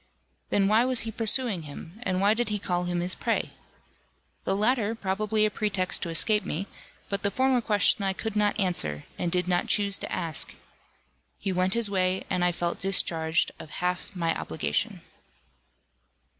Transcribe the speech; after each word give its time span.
Then 0.49 0.67
why 0.67 0.83
was 0.83 1.01
he 1.01 1.11
pursuing 1.11 1.61
him, 1.61 1.99
and 2.01 2.19
why 2.19 2.33
did 2.33 2.49
he 2.49 2.57
call 2.57 2.85
him 2.85 3.01
his 3.01 3.13
prey? 3.13 3.51
The 4.45 4.55
latter, 4.55 4.95
probably 4.95 5.45
a 5.45 5.51
pretext 5.51 6.01
to 6.01 6.09
escape 6.09 6.43
me, 6.43 6.65
but 7.07 7.21
the 7.21 7.29
former 7.29 7.61
question 7.61 8.03
I 8.03 8.13
could 8.13 8.35
not 8.35 8.59
answer, 8.59 9.03
and 9.19 9.31
did 9.31 9.47
not 9.47 9.67
choose 9.67 9.99
to 9.99 10.11
ask. 10.11 10.55
He 11.37 11.51
went 11.53 11.75
his 11.75 11.87
way, 11.87 12.23
and 12.31 12.43
I 12.43 12.51
felt 12.51 12.79
discharged 12.79 13.51
of 13.59 13.69
half 13.69 14.15
my 14.15 14.35
obligation. 14.35 15.01